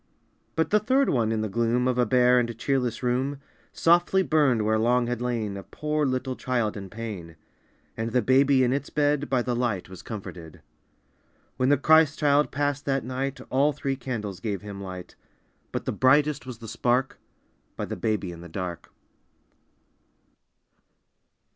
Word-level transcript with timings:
But 0.55 0.71
the 0.71 0.79
third 0.79 1.09
one 1.11 1.31
in 1.31 1.41
the 1.41 1.47
gloom 1.47 1.87
Of 1.87 1.99
a 1.99 2.07
bare 2.07 2.39
and 2.39 2.57
cheerless 2.57 3.03
room 3.03 3.39
Softly 3.71 4.23
burned 4.23 4.63
where 4.65 4.79
long 4.79 5.05
had 5.05 5.21
lain 5.21 5.55
A 5.55 5.61
poor 5.61 6.07
little 6.07 6.35
child 6.35 6.75
in 6.75 6.89
pain, 6.89 7.35
And 7.95 8.09
the 8.09 8.23
baby 8.23 8.63
in 8.63 8.73
its 8.73 8.89
bed 8.89 9.29
By 9.29 9.43
the 9.43 9.55
light 9.55 9.89
was 9.89 10.01
comforted. 10.01 10.63
When 11.57 11.69
the 11.69 11.77
Christ 11.77 12.17
child 12.17 12.49
passed 12.51 12.85
that 12.85 13.03
night 13.05 13.41
All 13.51 13.73
three 13.73 13.95
candles 13.95 14.39
gave 14.39 14.63
Him 14.63 14.81
light, 14.81 15.15
But 15.71 15.85
the 15.85 15.91
brightest 15.91 16.47
was 16.47 16.57
the 16.57 16.67
spark 16.67 17.19
By 17.75 17.85
the 17.85 17.95
baby 17.95 18.31
in 18.31 18.41
the 18.41 18.49
dark. 18.49 18.91